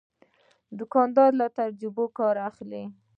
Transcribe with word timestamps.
دوکاندار 0.77 1.31
له 1.39 1.47
تجربې 1.57 2.05
کار 2.17 2.35
اخلي. 2.49 2.83